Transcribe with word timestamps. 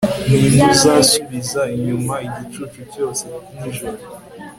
Ninde 0.27 0.63
uzasubiza 0.75 1.61
inyuma 1.75 2.13
igicucu 2.27 2.81
cyose 2.93 3.23
nijoro 3.57 4.01